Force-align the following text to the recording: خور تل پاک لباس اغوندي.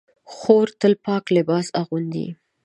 خور 0.35 0.67
تل 0.79 0.93
پاک 1.05 1.23
لباس 1.37 1.67
اغوندي. 1.81 2.27